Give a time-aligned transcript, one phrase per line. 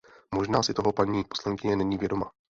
[0.35, 2.31] Možná si toho paní poslankyně není vědoma.